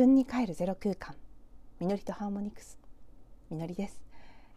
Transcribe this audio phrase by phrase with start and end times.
[0.00, 1.14] 分に帰るゼロ空間。
[1.78, 2.78] みのりとハーモニクス。
[3.50, 4.00] みのりです。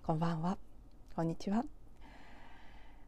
[0.01, 0.57] こんばんは。
[1.17, 1.65] こんにちは。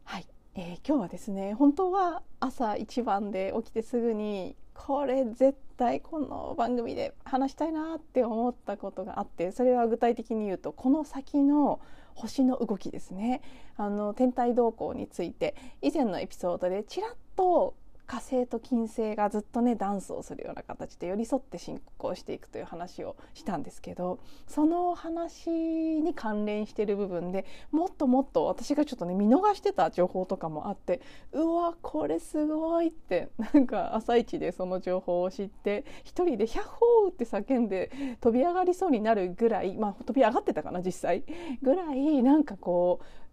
[0.04, 11.80] はい、えー、今日はですね本当は朝一番で起きてすぐにこれ絶対この番組で話したいなって思ったことがあってそれは具体的に言うとこの先の
[12.16, 13.44] 星の動きですね。
[13.78, 31.02] あの天体動向について以前のエピソードでちらっと火星と金星がずっとねダンスをするような形で寄り添って進行していくという話をしたんですけどその話に関連している部分でもっともっと私がちょっとね見逃してた情報とかもあって
[31.32, 37.92] うわこれすごいってなんか朝一でその情報を知って一人で「ヒャホー!」って叫んで
[38.22, 41.24] 飛び上がりそうになるぐらいまあ飛び上がってたかな実際
[41.62, 43.25] ぐらいなんかこう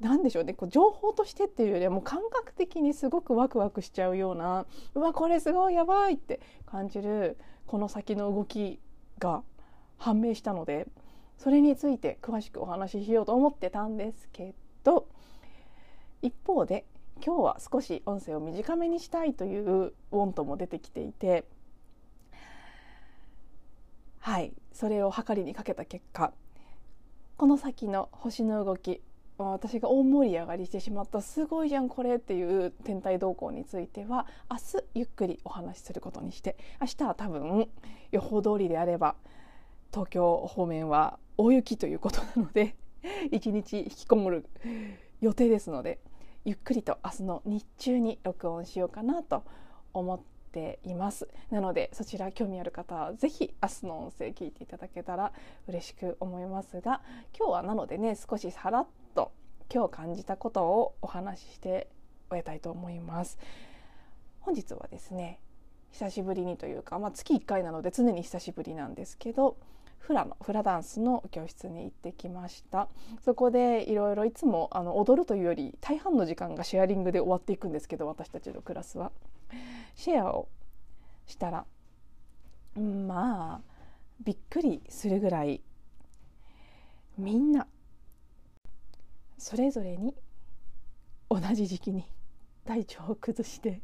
[0.00, 0.54] 何でしょうね。
[0.54, 8.80] こう情報としてっていうよりはもう感覚的にすごくワクワクしちゃうようなうわこれすごいやばいって感じるこの先の動き
[9.18, 9.42] が
[9.98, 10.88] 判明したので
[11.38, 15.08] それについて詳しくお話ししようと思ってたんですけど
[16.22, 16.84] 一方で
[17.24, 21.44] 今日は少し音声を短めにしたいというウォントも出てきていて
[24.18, 26.32] はいそれを測りにかけた結果
[27.36, 29.00] この先の星の動き
[29.38, 34.62] 私が大盛り上がりしてしまったすごいじゃんこれっていう天体動向については明日
[34.94, 37.68] ゆっくりお話しすることにして明日は多分
[38.12, 39.14] 予報通りであれば
[39.92, 42.76] 東京方面は大雪ということなので
[43.30, 44.46] 一日引きこもる
[45.20, 46.00] 予定ですので
[46.44, 49.42] ゆっくりと明日の日中に録音しようかなと
[49.92, 50.20] 思っ
[50.52, 51.28] ています。
[51.50, 55.32] なのでそちら興味ある方は是非明日の音声聞いていただけたら
[55.66, 57.02] 嬉しく思いますが
[57.36, 59.05] 今日はなのでね少しさらっと
[59.72, 61.88] 今日感じたことをお話しして
[62.30, 63.38] 終えたいと思います。
[64.40, 65.40] 本日はですね
[65.90, 69.56] 久しぶりにというか、まあ、月1回なので常に久しぶりなんですけど
[69.98, 72.88] フラのフラダンスの教室に行ってきました。
[73.24, 79.10] そこでいろいろいつもあの踊るというより大半の時間がシェアリングで終わっていくんですけど私たちのクラスは。
[79.96, 80.48] シェアを
[81.26, 81.64] したら
[82.80, 83.60] まあ
[84.20, 85.60] びっくりするぐらい
[87.18, 87.66] みんな
[89.48, 90.12] それぞれに
[91.30, 92.04] 同じ時期に
[92.64, 93.80] 体調を崩して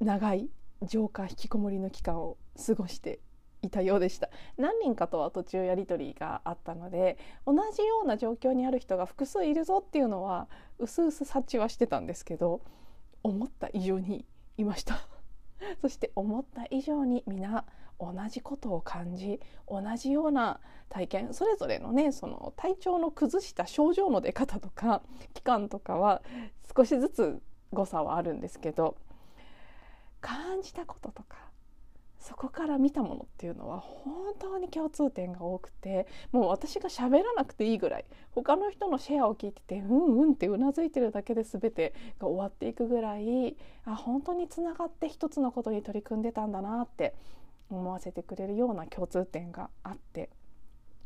[0.00, 0.48] 長い
[0.80, 3.20] 浄化引きこもりの期間を過ごして
[3.60, 4.30] いたようでした。
[4.56, 10.48] 何人かとは途中やり取りがあったので同じような状況にある人が複数いるぞっていうのは
[10.78, 12.62] うすうす察知はしてたんですけど
[13.22, 14.24] 思った以上に
[14.56, 15.06] いました。
[15.80, 17.64] そして思った以上に皆
[17.98, 25.02] 同じことを感じ同じような体験それぞれのねその体調の崩した症状の出方とか
[25.34, 26.22] 期間とかは
[26.76, 28.96] 少しずつ誤差はあるんですけど
[30.20, 31.38] 感じたこととか
[32.26, 47.14] そこから見たものっていうのは本当に共通点が多くてもう私が喋らなくていいぐらい他の人のシェアを聞いててうんうんってうなずいてるだけで全てが終わっていくぐらいあ本当につながって一つのことに取り組んでたんだなって
[47.70, 50.28] 思わせてくれるような共通点があって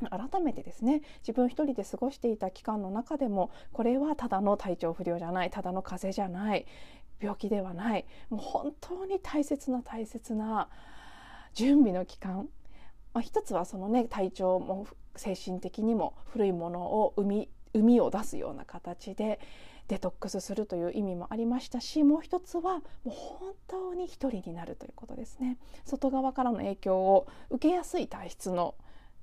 [0.09, 6.65] 改めてですね自分一人で過ごしていた期間の中でもこれはただの体調不良じゃないただの風邪じゃない
[7.21, 10.71] 病気ではないもう本当に大切な大切な
[11.55, 12.49] 準備の期間、
[13.12, 19.38] まあ、一つはそのね体調も精神的にも古いものを生み生みを出すような形で
[19.89, 25.56] デトックスするという意味もありましたしもう一つはもう本当に一人になるということですね。
[25.84, 28.75] 外側からの影響を受けやすい体質の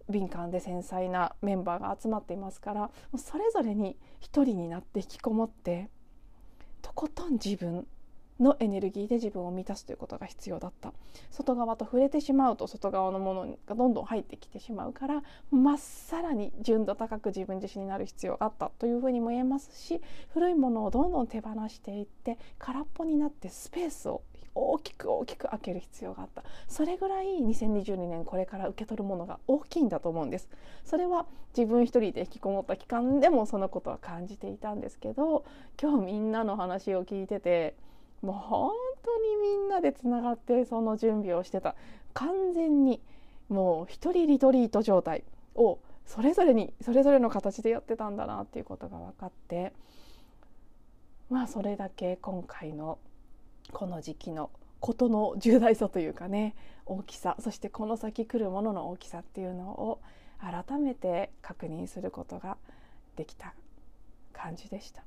[0.09, 5.89] 敏感で繊細なメンバーが集まっていますからそれぞれに一人になって引きこもって
[6.81, 7.85] とことん自分
[8.39, 10.93] のエネルギーで自分を満たすということが必要だった。
[11.31, 20.01] 外側と触れてしまうと外側のものがどんどん入ってきてしまうからまっさらに純度高く自分自身になる必要があったというふうにも言えますし
[20.33, 24.21] 古いものをどんどん手放していって空っぽになってスペースを
[24.57, 26.43] 大きく大きく開ける必要があった。
[26.67, 30.49] それぐらい2022年これから受け取るものが大きいんだと思うんです。
[30.83, 35.45] それは自分一人で引きこもった期間でもそのことは感じていたんですけど
[35.79, 37.75] 今日みんなの話を聞いてて
[38.21, 38.71] もう本
[39.03, 41.75] 当にみんなでつながってその準備をしてた
[42.13, 43.01] 完全に
[43.49, 45.23] もう一人リトリート状態
[45.55, 49.73] をそれぞれにそれぞれの形でやってたんだなっていうことが分かって
[51.29, 52.97] まあそれだけ今回の
[53.71, 54.49] この時期の
[54.79, 56.55] ことの重大さというかね
[56.85, 59.99] 大きさそしてこの先来るものの大きさっていうのを
[60.39, 62.57] 改めて確認することが
[63.15, 63.53] できた
[64.33, 65.03] 感じでした。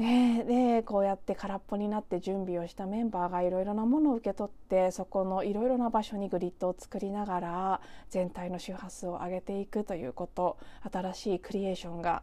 [0.00, 10.56] ね、でこうやって空っぽになって準備をしたメンバーがいろいろなものを受け取ってそこのいろいろな場所にグリッドを作りながら全体の周波数を上げていくということ
[10.90, 12.22] 新しいクリエーションが、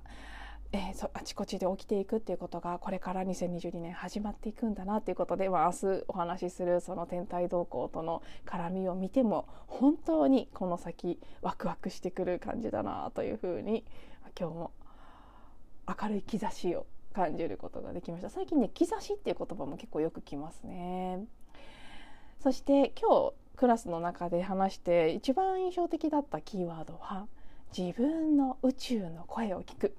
[0.72, 13.84] えー、あちこちで起きていくっていうことがこれから2022年始まっていくんだなっていうことで、まあ、明日お話しするその天体動向との絡みを見ても本当にこの先ワクワクしてくる感じだなというふうに
[14.36, 14.72] 今日も
[15.88, 18.30] 明るい兆しを感じることができました。
[18.30, 21.26] 最近ね兆しっていう言葉も結構よく聞きますね。
[22.40, 27.26] そして今日クラスの中で話して一番印象的だったキーワードは
[27.76, 29.96] 自分の宇宙の声を聞く。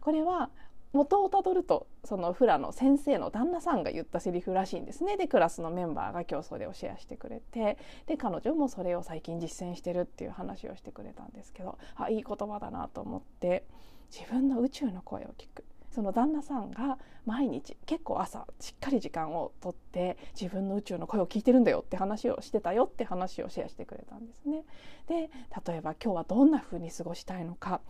[0.00, 0.48] これは
[0.92, 13.64] 元をたどるとそのフラの先生の旦那さんが言ったセリフらしいんですねでクラスのメンバーが今日それをシェアしてくれてで彼女もそれを最近実践してるっていう話をしてくれたんですけどあいい言葉だなと思って
[14.10, 24.64] 自分の宇宙の声を聞くその旦那さんが毎日結構朝しっかり時間をとって自分の宇宙の声を聞いてるんだよって話をしてたよって話をシェアしてくれたんですね。
[25.08, 25.30] で
[25.66, 27.80] 例えば今日はどんな風に過ごしたいのか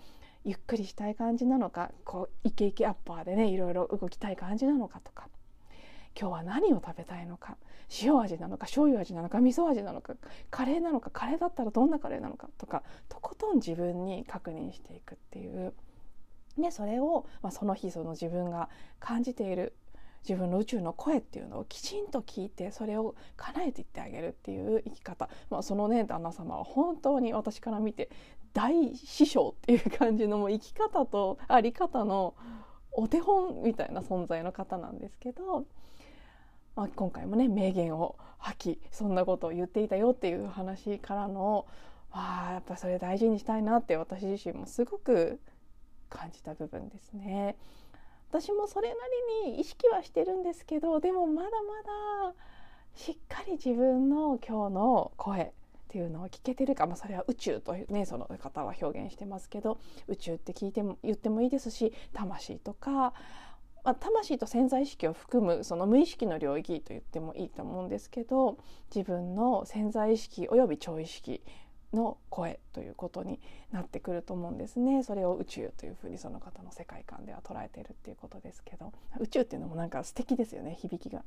[0.44, 5.28] ゆっくりしたい感じなのかこうイケイケアッパーでねいろいろ動きたい感じなのかとか。
[6.18, 7.56] 今日は何を食べたいのか
[8.02, 10.14] 塩味なのか醤油味なのか味噌味なのか
[10.50, 15.74] カレーなのかカレーだったらどんなカレーなのかとかとことん自分に確認していくっていう。
[16.58, 18.68] でそれを、まあ、その日その自分が
[18.98, 19.74] 感じている
[20.28, 28.10] 自分の宇宙の声っていうのをきちんと聞いてそれを叶えていってあげるっていう生き方、まあ、そのね旦那様は本当に私から見て
[28.58, 32.34] 大師匠っていう感じのもう生き方とあり方の
[32.90, 35.64] お手本みたいな存在の方なんですけど、
[36.74, 41.66] まあ、今回もね名言を吐きそんなことを言っていたよっていう話からの
[42.10, 45.38] わあやっぱそれ大事にしたいなって私自身もすごく
[46.10, 47.54] 感じた部分ですね。
[48.28, 48.94] 私もそれな
[49.44, 52.34] りに意識はしてるんですけどでもまだまだ
[52.96, 55.52] しっかり自分の今日の声
[55.88, 63.12] っていうのを聞けてるか、まあ、それは宇宙とねその方は表現してますけど宇宙って聞いても言ってもいいですし魂とか、ま
[63.84, 68.58] あ、魂と潜在意識を含むその無意識の領域と言ってもいいと思うんですけど
[68.94, 71.42] 自分の潜在意識および超意識
[71.94, 73.40] の声ということに
[73.72, 75.02] なってくると思うんですね。
[75.02, 81.24] それを宇宙というふうにその方の世界観では捉えているっていうことですけど宇宙っていうのもなんか素敵ですよね響きが。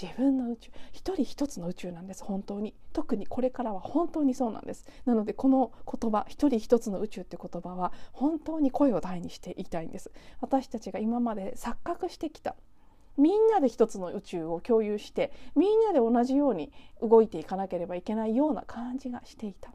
[0.00, 2.74] 自分の宇宙一人一つの宇宙なんです本当に。
[2.92, 4.86] 特にこれからは本当にそうなんです。
[5.04, 10.10] なのでこの言葉一人一つの宇宙って言葉は本当に声を大にしていきたいんです。
[10.40, 12.56] 私たちが今まで錯覚してきた
[13.16, 19.72] みんなで一つの宇宙を共有してみんなで同じように動いていかなければいけないような感じがしていた。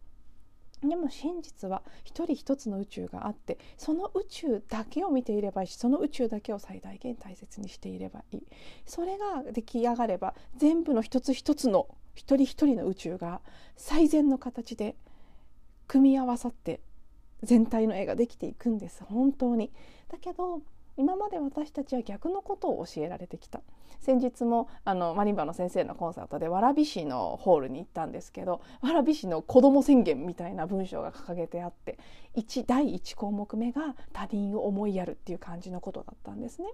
[0.82, 8.44] でも真実は一人一つの宇宙があってその宇宙だけを見ていればいいしその宇宙だけを最大限大切にしていればいい。
[8.86, 13.42] それが出来上がれば全部の一つ一つの一人一人の宇宙が
[13.76, 14.96] 最善の形で
[15.88, 16.80] 組み合わさって
[17.44, 19.04] 全体の絵ができていくんです。
[19.04, 19.72] 本当に。
[20.10, 20.62] だけど
[20.98, 23.62] 今まで私たちは逆のことを教えられてきた。
[24.02, 31.98] 先日もあのマリンバの先生のコンサートで蕨市のホールに行ったんですけど蕨市の子ども宣言みたいな文章が掲げてあって
[32.36, 36.70] 1第1項目目が他人を思いやるっていう感じのことだったんですね。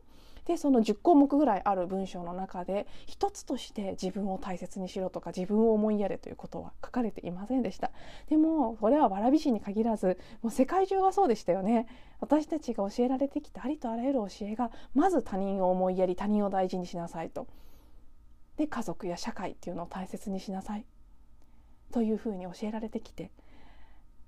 [0.46, 7.92] でその10項目ぐらいある文章の中で一つとして自分を大切にしろとか自分を思いやれということは書かれていませんでした
[8.30, 11.88] でもこれは蕨市に限らずもう世界中がそうでしたよね
[12.20, 17.48] 私たちが教えられてきたありとあらゆる教えがまず他人を思いやり他人を大事にしなさいと。
[18.58, 20.86] で家族や社会っていうのを大切にしなさい。
[21.92, 23.32] というふうに教えられてきて。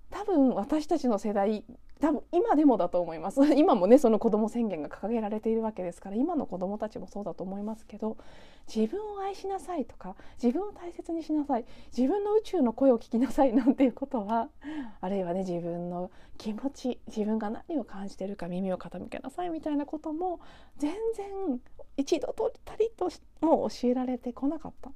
[0.09, 1.65] 多分私たちの世代
[1.99, 8.17] 多分今でもだと思います 今もねその子ども宣言が掲げられているわけですから今の子どもたちもそうだと思いますけど
[8.73, 14.49] 自分を愛しなさいとか自分を大切にしなさい自分の宇宙の声を聞きなさい なんていうことは
[15.01, 20.39] あるいはね自分の気持ち自分が何を感じてるか耳を傾けなさいみたいなことも
[20.77, 21.59] 全然
[21.95, 23.09] 一度とたりと
[23.41, 24.91] もう教えられてこなかった。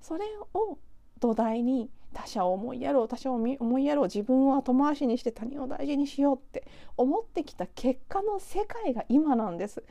[0.00, 0.78] それを
[1.18, 6.66] 土台に他者を思いやろう他者を思いやろう自分を後回しにして他人を大事にしようって
[6.96, 9.84] 思ってきた結果の世界が今なんです。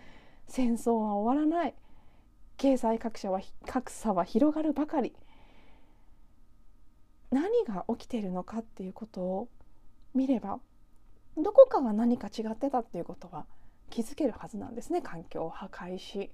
[0.47, 1.75] 戦争は終わらない。
[2.57, 5.13] 経済格差は格差は広がるばかり。
[7.31, 9.49] 何が起きているのかっていうことを
[10.13, 10.59] 見れば
[11.35, 13.47] どこかが何か違ってたっていうことは
[13.89, 15.01] 気づけるはずなんですね。
[15.01, 16.31] 環境を破壊し。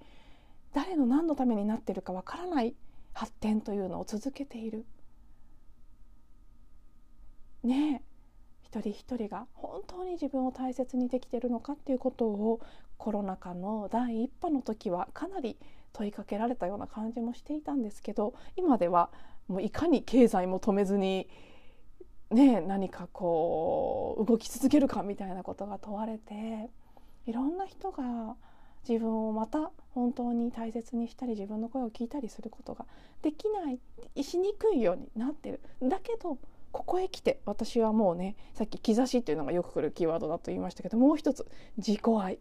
[0.74, 2.76] 誰の何のためになってるかわからない
[3.14, 4.86] 発展というのを続けている。
[7.64, 8.02] ね
[8.62, 12.62] 一人一人が本当に自分を大切にできているのかっていうことを
[12.98, 15.58] コロナ禍の第一波の時はかなり
[15.94, 19.10] 問いかけられたような感じもしていたんですけど今では
[19.48, 21.28] もういかに経済も止めずに、
[22.30, 26.70] ね、何かこう動き続けるかみたいなことが問われて
[27.26, 28.36] いろんな人が
[28.88, 32.86] 自分をまた本当に大切にしたり自分の声を聞いたりすることが
[33.22, 35.60] できないしにくいようになってる。
[35.82, 36.38] だけど
[36.72, 41.48] ここへ来て私はもうねさっき兆しっていうのがよく来るキーワードだと言いましたけどもう一つ
[41.78, 42.40] 自己愛。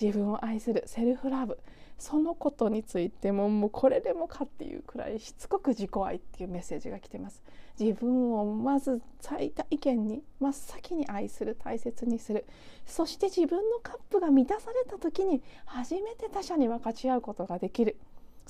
[0.00, 1.58] 自分を愛するセルフラブ。
[1.98, 7.42] そのことについてももうこれでもかっていうくらいしつこく自己愛っていうメッセージが来てます。
[7.78, 12.46] 自分をまず最大限に真っ先に愛する大切にする。
[12.86, 17.98] そして自分のカップが満たされた時に初めて他者に分かち合うことができる。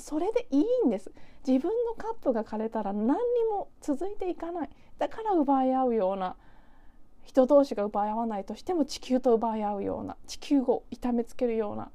[0.00, 1.12] それでいいんです。
[1.46, 3.14] 自分のカップが枯れたら何に
[3.50, 4.70] も続いていかない。
[4.98, 6.36] だから奪い合うような
[7.22, 11.90] 人同士が奪い合わないとしても地球と奪い合うような地球を痛めつけるような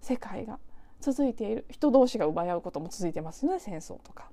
[0.00, 0.58] 世界が
[1.00, 1.66] 続いている。
[1.70, 4.30] 人同士が奪い合うことも続いてますよね戦争とか。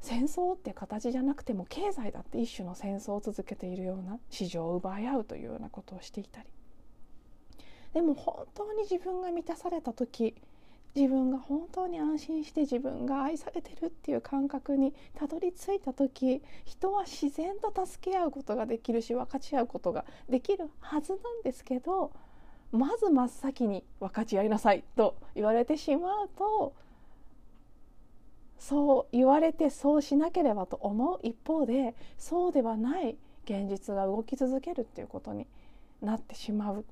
[0.00, 6.48] 戦争って形じゃなくても経済だって一種の戦争を続けているような市場を奪い合うというようなことをしていたり。
[7.94, 10.34] でも本当に自分が満たされた時
[10.94, 22.12] 自分が本当に安心して自分が愛されてるっていう感覚にたどり着いた時人は自然と助け合うことができるし分かち合うことができるはずなんですけど
[22.72, 26.74] まず真っ先に分かち合いなさいと言われてしまうと
[28.58, 35.46] そう言われてそうしなければと思う一方でそうではない現実が動き続けるっていうことに
[36.00, 36.84] なってしまう。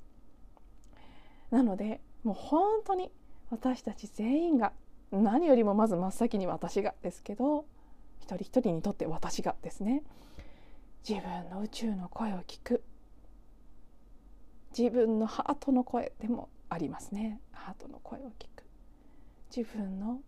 [1.49, 3.11] なのでもう本当に
[3.51, 4.71] 私たち全員が
[5.11, 7.65] 何よりもまず真っ先に私がですけど
[8.21, 10.03] 一人一人にとって私がですね
[11.07, 12.83] 自分の宇宙の声を聞く。
[14.77, 17.41] 自分のハートの声でもありますね。
[17.51, 18.63] ハートの声を聞く。
[19.55, 20.21] 自分の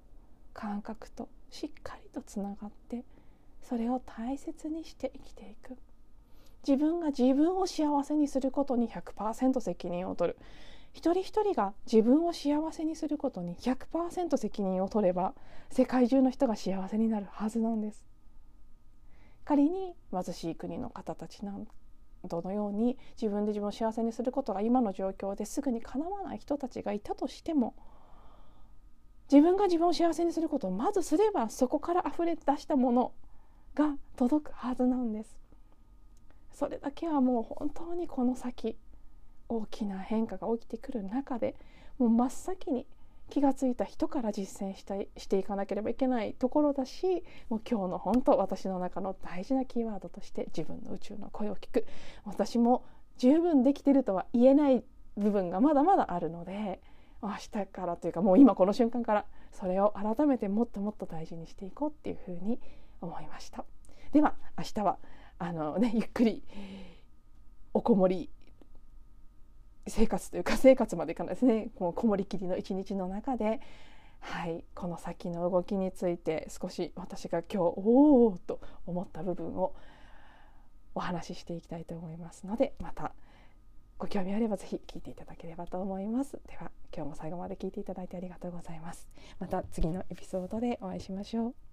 [0.54, 3.04] 感覚としっかりとつながって
[3.62, 5.78] それを大切にして生きていく。
[6.68, 10.40] 自分が自分を幸せにすることに100%責任を取る。
[10.94, 15.34] 一人一人が自分を幸せにすることに100%責任を取れば
[15.70, 18.06] 世界中の人が幸せになるはずなんです
[19.44, 21.58] 仮に貧しい国の方たちな
[22.24, 27.76] どのように自分で自分を幸せにすることが今の状況ですぐにかなわない人たちがいたとしても
[29.32, 33.12] 自分が自分を幸せにすることをまずすればそこから溢れ出したもの
[33.74, 35.36] が届くはずなんです。
[36.52, 38.78] それだけはもう本当にこの先
[39.50, 41.56] 大きな変化が起きてくる中で
[41.98, 42.86] もう真っ先に
[43.30, 51.86] 気が付いた人から実践したいしていかなければいけないところだしもう今日の本当私の中の大事なキーワードとして自分の宇宙の声を聞く。
[52.26, 52.84] 私も
[53.18, 54.84] 十分できてるとは言えない
[55.18, 56.82] 部分がまだまだあるので
[57.22, 62.60] 明日からというかもう今この瞬間からそれを改めてもっともっと大事にしていこうっていうふうに
[63.02, 63.66] 思いました。
[64.12, 64.98] では明日は
[65.40, 66.44] あのねゆっくり
[67.74, 68.30] おこもり
[69.88, 73.60] 生活というか生活までいかないですねこうこもりきりの一日の中で、
[74.20, 79.76] はい、この先の動きについて少し私が今日おおと思った部分を
[80.96, 83.14] お話ししていきたいと思いますのでまた
[83.98, 86.34] ご興味あればぜひ聞いていただければと思います。
[86.48, 89.08] では今日も最後まで聞いていただいてありがとうございます。
[89.40, 91.73] また次のエピソードでお会いしましょう。